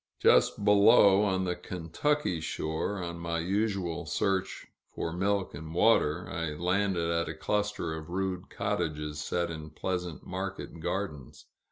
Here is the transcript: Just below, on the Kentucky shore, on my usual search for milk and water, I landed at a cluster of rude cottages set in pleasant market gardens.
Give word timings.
Just 0.19 0.65
below, 0.65 1.21
on 1.21 1.43
the 1.43 1.55
Kentucky 1.55 2.39
shore, 2.41 3.03
on 3.03 3.19
my 3.19 3.37
usual 3.37 4.07
search 4.07 4.65
for 4.89 5.13
milk 5.13 5.53
and 5.53 5.75
water, 5.75 6.27
I 6.27 6.53
landed 6.55 7.11
at 7.11 7.29
a 7.29 7.35
cluster 7.35 7.93
of 7.93 8.09
rude 8.09 8.49
cottages 8.49 9.19
set 9.21 9.51
in 9.51 9.69
pleasant 9.69 10.25
market 10.25 10.79
gardens. 10.79 11.45